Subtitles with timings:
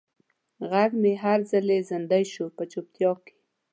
[0.69, 3.35] غږ مې هر ځلې زندۍ شو په چوپتیا کې